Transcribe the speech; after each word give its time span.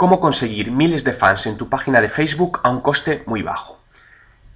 Cómo 0.00 0.18
conseguir 0.18 0.70
miles 0.70 1.04
de 1.04 1.12
fans 1.12 1.46
en 1.46 1.58
tu 1.58 1.68
página 1.68 2.00
de 2.00 2.08
Facebook 2.08 2.60
a 2.62 2.70
un 2.70 2.80
coste 2.80 3.22
muy 3.26 3.42
bajo. 3.42 3.78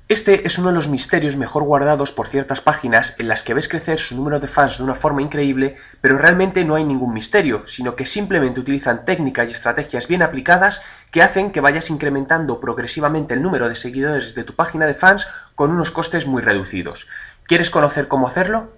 Este 0.09 0.47
es 0.47 0.59
uno 0.59 0.69
de 0.69 0.75
los 0.75 0.89
misterios 0.89 1.37
mejor 1.37 1.65
guardados 1.65 2.13
por 2.13 2.29
ciertas 2.29 2.63
páginas 2.63 3.15
en 3.19 3.29
las 3.29 3.43
que 3.43 3.53
ves 3.53 3.69
crecer 3.69 4.01
su 4.01 4.17
número 4.17 4.41
de 4.41 4.49
fans 4.49 4.79
de 4.79 4.85
una 4.85 4.95
forma 4.95 5.21
increíble, 5.21 5.77
pero 6.01 6.17
realmente 6.17 6.65
no 6.65 6.77
hay 6.77 6.85
ningún 6.85 7.13
misterio, 7.13 7.67
sino 7.67 7.95
que 7.95 8.07
simplemente 8.07 8.59
utilizan 8.59 9.05
técnicas 9.05 9.51
y 9.51 9.53
estrategias 9.53 10.09
bien 10.09 10.23
aplicadas 10.23 10.81
que 11.11 11.21
hacen 11.21 11.53
que 11.53 11.61
vayas 11.61 11.91
incrementando 11.91 12.59
progresivamente 12.59 13.35
el 13.35 13.43
número 13.43 13.69
de 13.69 13.75
seguidores 13.75 14.35
de 14.35 14.45
tu 14.45 14.55
página 14.55 14.87
de 14.87 14.95
fans 14.95 15.27
con 15.57 15.71
unos 15.71 15.91
costes 15.91 16.27
muy 16.27 16.41
reducidos. 16.41 17.07
¿Quieres 17.43 17.69
conocer 17.69 18.09
cómo 18.09 18.29
hacerlo? 18.29 18.71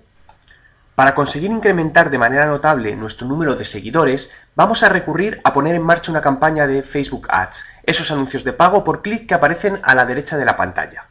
Para 0.96 1.14
conseguir 1.14 1.50
incrementar 1.50 2.09
de 2.09 2.16
manera 2.16 2.46
notable 2.46 2.96
nuestro 2.96 3.28
número 3.28 3.54
de 3.54 3.66
seguidores, 3.66 4.30
vamos 4.54 4.82
a 4.82 4.88
recurrir 4.88 5.42
a 5.45 5.52
poner 5.52 5.74
en 5.74 5.82
marcha 5.82 6.10
una 6.10 6.23
campaña 6.23 6.66
de 6.66 6.82
Facebook 6.82 7.27
Ads, 7.28 7.66
esos 7.82 8.10
anuncios 8.10 8.45
de 8.45 8.54
pago 8.54 8.82
por 8.82 9.02
clic 9.02 9.28
que 9.28 9.34
aparecen 9.34 9.79
a 9.82 9.95
la 9.95 10.06
derecha 10.06 10.38
de 10.38 10.46
la 10.46 10.56
pantalla. 10.56 11.04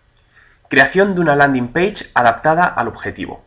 Creación 0.69 1.13
de 1.13 1.21
una 1.21 1.35
landing 1.35 1.67
page 1.67 2.09
adaptada 2.15 2.65
al 2.65 2.87
objetivo. 2.87 3.45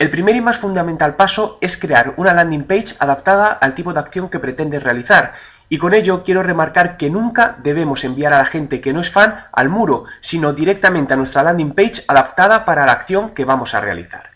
El 0.00 0.10
primer 0.10 0.34
y 0.34 0.40
más 0.40 0.56
fundamental 0.56 1.14
paso 1.14 1.58
es 1.60 1.76
crear 1.76 2.14
una 2.16 2.34
landing 2.34 2.64
page 2.64 2.96
adaptada 2.98 3.52
al 3.52 3.76
tipo 3.76 3.92
de 3.92 4.00
acción 4.00 4.28
que 4.28 4.40
pretendes 4.40 4.82
realizar, 4.82 5.34
y 5.68 5.78
con 5.78 5.94
ello 5.94 6.24
quiero 6.24 6.42
remarcar 6.42 6.96
que 6.96 7.10
nunca 7.10 7.54
debemos 7.62 8.02
enviar 8.02 8.32
a 8.32 8.38
la 8.38 8.46
gente 8.46 8.80
que 8.80 8.92
no 8.92 9.02
es 9.02 9.12
fan 9.12 9.44
al 9.52 9.68
muro, 9.68 10.06
sino 10.18 10.52
directamente 10.52 11.14
a 11.14 11.16
nuestra 11.16 11.44
landing 11.44 11.74
page 11.74 12.02
adaptada 12.08 12.64
para 12.64 12.86
la 12.86 12.92
acción 12.92 13.34
que 13.34 13.44
vamos 13.44 13.72
a 13.72 13.80
realizar. 13.80 14.30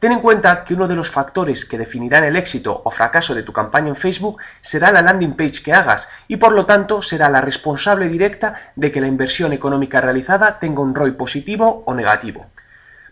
Ten 0.00 0.12
en 0.12 0.20
cuenta 0.20 0.64
que 0.64 0.72
uno 0.72 0.88
de 0.88 0.96
los 0.96 1.10
factores 1.10 1.66
que 1.66 1.76
definirán 1.76 2.24
el 2.24 2.36
éxito 2.36 2.80
o 2.84 2.90
fracaso 2.90 3.34
de 3.34 3.42
tu 3.42 3.52
campaña 3.52 3.88
en 3.88 3.96
Facebook 3.96 4.40
será 4.62 4.90
la 4.92 5.02
landing 5.02 5.36
page 5.36 5.62
que 5.62 5.74
hagas 5.74 6.08
y 6.26 6.38
por 6.38 6.52
lo 6.52 6.64
tanto 6.64 7.02
será 7.02 7.28
la 7.28 7.42
responsable 7.42 8.08
directa 8.08 8.72
de 8.76 8.90
que 8.92 9.02
la 9.02 9.08
inversión 9.08 9.52
económica 9.52 10.00
realizada 10.00 10.58
tenga 10.58 10.80
un 10.80 10.94
ROI 10.94 11.12
positivo 11.12 11.82
o 11.84 11.92
negativo. 11.92 12.46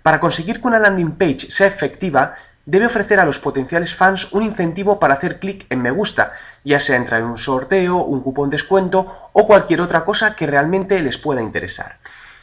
Para 0.03 0.19
conseguir 0.19 0.63
que 0.63 0.67
una 0.67 0.79
landing 0.79 1.17
page 1.19 1.51
sea 1.51 1.67
efectiva, 1.67 2.37
debe 2.65 2.87
ofrecer 2.87 3.21
a 3.21 3.27
los 3.27 3.39
potenciales 3.39 3.95
fans 3.95 4.33
un 4.33 4.43
incentivo 4.43 4.99
para 4.99 5.13
hacer 5.13 5.41
clic 5.41 5.67
en 5.69 5.83
me 5.83 5.91
gusta, 5.91 6.33
ya 6.65 6.81
sea 6.81 6.97
entrar 6.97 7.21
en 7.21 7.27
un 7.27 7.37
sorteo, 7.37 7.99
un 7.99 8.23
cupón 8.23 8.49
descuento 8.49 9.31
o 9.35 9.47
cualquier 9.47 9.83
otra 9.83 10.07
cosa 10.07 10.35
que 10.35 10.47
realmente 10.47 11.03
les 11.03 11.19
pueda 11.19 11.43
interesar. 11.43 11.99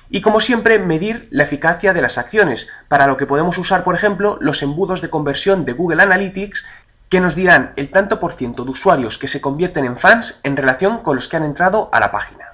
Y 0.09 0.21
como 0.21 0.39
siempre, 0.39 0.79
medir 0.79 1.27
la 1.31 1.43
eficacia 1.43 1.93
de 1.93 2.01
las 2.01 2.17
acciones, 2.17 2.67
para 2.87 3.07
lo 3.07 3.17
que 3.17 3.25
podemos 3.25 3.57
usar, 3.57 3.83
por 3.83 3.95
ejemplo, 3.95 4.37
los 4.39 4.61
embudos 4.61 5.01
de 5.01 5.09
conversión 5.09 5.65
de 5.65 5.73
Google 5.73 6.03
Analytics 6.03 6.65
que 7.09 7.21
nos 7.21 7.35
dirán 7.35 7.73
el 7.75 7.91
tanto 7.91 8.19
por 8.19 8.33
ciento 8.33 8.65
de 8.65 8.71
usuarios 8.71 9.17
que 9.17 9.27
se 9.27 9.41
convierten 9.41 9.85
en 9.85 9.97
fans 9.97 10.39
en 10.43 10.57
relación 10.57 10.99
con 10.99 11.15
los 11.15 11.27
que 11.27 11.37
han 11.37 11.43
entrado 11.43 11.89
a 11.91 11.99
la 11.99 12.11
página. 12.11 12.53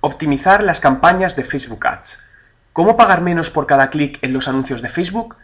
Optimizar 0.00 0.62
las 0.62 0.80
campañas 0.80 1.36
de 1.36 1.44
Facebook 1.44 1.86
Ads. 1.86 2.18
¿Cómo 2.72 2.96
pagar 2.96 3.20
menos 3.20 3.50
por 3.50 3.66
cada 3.66 3.90
clic 3.90 4.18
en 4.22 4.32
los 4.32 4.48
anuncios 4.48 4.82
de 4.82 4.88
Facebook? 4.88 5.36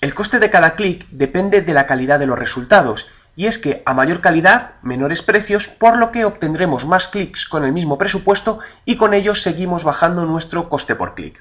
El 0.00 0.14
coste 0.14 0.38
de 0.38 0.50
cada 0.50 0.76
clic 0.76 1.06
depende 1.10 1.60
de 1.60 1.72
la 1.72 1.86
calidad 1.86 2.18
de 2.18 2.26
los 2.26 2.38
resultados 2.38 3.08
y 3.38 3.46
es 3.46 3.60
que 3.60 3.84
a 3.86 3.94
mayor 3.94 4.20
calidad, 4.20 4.72
menores 4.82 5.22
precios, 5.22 5.68
por 5.68 5.96
lo 5.96 6.10
que 6.10 6.24
obtendremos 6.24 6.84
más 6.86 7.06
clics 7.06 7.46
con 7.46 7.64
el 7.64 7.70
mismo 7.70 7.96
presupuesto 7.96 8.58
y 8.84 8.96
con 8.96 9.14
ello 9.14 9.36
seguimos 9.36 9.84
bajando 9.84 10.26
nuestro 10.26 10.68
coste 10.68 10.96
por 10.96 11.14
clic. 11.14 11.40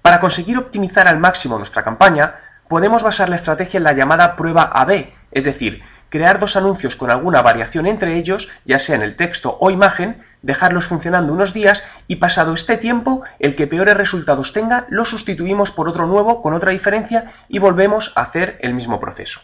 Para 0.00 0.20
conseguir 0.20 0.58
optimizar 0.58 1.08
al 1.08 1.18
máximo 1.18 1.58
nuestra 1.58 1.82
campaña, 1.82 2.36
podemos 2.68 3.02
basar 3.02 3.28
la 3.28 3.34
estrategia 3.34 3.78
en 3.78 3.82
la 3.82 3.94
llamada 3.94 4.36
prueba 4.36 4.62
AB, 4.62 5.12
es 5.32 5.42
decir, 5.42 5.82
crear 6.08 6.38
dos 6.38 6.54
anuncios 6.54 6.94
con 6.94 7.10
alguna 7.10 7.42
variación 7.42 7.88
entre 7.88 8.16
ellos, 8.16 8.48
ya 8.64 8.78
sea 8.78 8.94
en 8.94 9.02
el 9.02 9.16
texto 9.16 9.58
o 9.60 9.72
imagen, 9.72 10.22
dejarlos 10.42 10.86
funcionando 10.86 11.32
unos 11.32 11.52
días 11.52 11.82
y 12.06 12.16
pasado 12.16 12.54
este 12.54 12.76
tiempo, 12.76 13.24
el 13.40 13.56
que 13.56 13.66
peores 13.66 13.96
resultados 13.96 14.52
tenga, 14.52 14.86
lo 14.88 15.04
sustituimos 15.04 15.72
por 15.72 15.88
otro 15.88 16.06
nuevo 16.06 16.42
con 16.42 16.54
otra 16.54 16.70
diferencia 16.70 17.32
y 17.48 17.58
volvemos 17.58 18.12
a 18.14 18.22
hacer 18.22 18.56
el 18.60 18.72
mismo 18.72 19.00
proceso. 19.00 19.40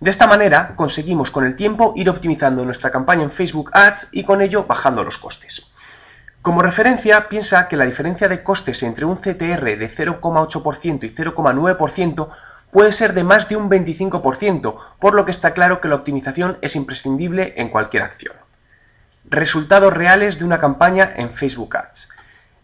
De 0.00 0.10
esta 0.10 0.28
manera 0.28 0.74
conseguimos 0.76 1.30
con 1.30 1.44
el 1.44 1.56
tiempo 1.56 1.92
ir 1.96 2.08
optimizando 2.08 2.64
nuestra 2.64 2.92
campaña 2.92 3.24
en 3.24 3.32
Facebook 3.32 3.70
Ads 3.72 4.08
y 4.12 4.22
con 4.22 4.42
ello 4.42 4.64
bajando 4.64 5.02
los 5.02 5.18
costes. 5.18 5.66
Como 6.40 6.62
referencia, 6.62 7.28
piensa 7.28 7.66
que 7.66 7.76
la 7.76 7.84
diferencia 7.84 8.28
de 8.28 8.44
costes 8.44 8.84
entre 8.84 9.04
un 9.04 9.16
CTR 9.16 9.76
de 9.76 9.90
0,8% 9.90 11.04
y 11.04 11.14
0,9% 11.14 12.28
puede 12.70 12.92
ser 12.92 13.12
de 13.12 13.24
más 13.24 13.48
de 13.48 13.56
un 13.56 13.68
25%, 13.68 14.76
por 15.00 15.14
lo 15.14 15.24
que 15.24 15.32
está 15.32 15.52
claro 15.52 15.80
que 15.80 15.88
la 15.88 15.96
optimización 15.96 16.58
es 16.60 16.76
imprescindible 16.76 17.54
en 17.56 17.70
cualquier 17.70 18.04
acción. 18.04 18.36
Resultados 19.24 19.92
reales 19.92 20.38
de 20.38 20.44
una 20.44 20.60
campaña 20.60 21.12
en 21.16 21.32
Facebook 21.32 21.76
Ads. 21.76 22.08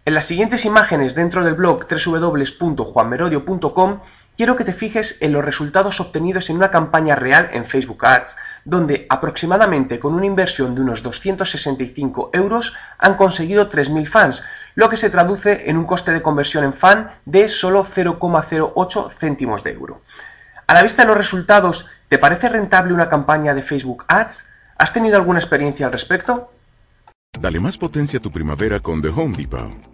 En 0.05 0.15
las 0.15 0.27
siguientes 0.27 0.65
imágenes 0.65 1.15
dentro 1.15 1.45
del 1.45 1.55
blog 1.55 1.87
www.juanmerodio.com 1.89 4.01
quiero 4.37 4.57
que 4.57 4.65
te 4.65 4.73
fijes 4.73 5.17
en 5.21 5.33
los 5.33 5.45
resultados 5.45 6.01
obtenidos 6.01 6.51
en 6.51 6.57
una 6.57 6.71
campaña 6.71 7.15
real 7.15 7.51
en 7.53 7.65
Facebook 7.65 8.05
Ads, 8.05 8.37
donde 8.65 9.07
aproximadamente 9.09 9.99
con 9.99 10.15
una 10.15 10.27
inversión 10.27 10.75
de 10.75 10.81
unos 10.81 11.03
265 11.03 12.31
euros 12.33 12.73
han 12.99 13.15
conseguido 13.15 13.71
3.000 13.71 14.07
fans, 14.07 14.43
lo 14.75 14.89
que 14.89 14.97
se 14.97 15.11
traduce 15.11 15.69
en 15.71 15.77
un 15.77 15.85
coste 15.85 16.13
de 16.13 16.23
conversión 16.23 16.65
en 16.65 16.75
fan 16.75 17.13
de 17.25 17.49
solo 17.49 17.85
0,08 17.85 19.13
céntimos 19.13 19.63
de 19.63 19.73
euro. 19.73 20.03
A 20.67 20.75
la 20.75 20.83
vista 20.83 21.03
de 21.03 21.09
los 21.09 21.17
resultados, 21.17 21.87
¿te 22.09 22.19
parece 22.19 22.49
rentable 22.49 22.95
una 22.95 23.09
campaña 23.09 23.55
de 23.55 23.63
Facebook 23.63 24.05
Ads? 24.09 24.47
¿Has 24.79 24.93
tenido 24.93 25.17
alguna 25.17 25.39
experiencia 25.39 25.87
al 25.87 25.93
respecto? 25.93 26.51
Dale 27.39 27.61
más 27.61 27.77
potencia 27.77 28.19
a 28.19 28.23
tu 28.23 28.31
primavera 28.31 28.81
con 28.81 29.03
The 29.03 29.09
Home 29.09 29.37
Depot. 29.37 29.94